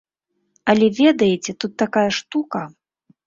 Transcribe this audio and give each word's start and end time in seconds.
Але, 0.73 0.87
ведаеце, 0.99 1.51
тут 1.65 1.73
такая 1.83 2.09
штука. 2.21 2.61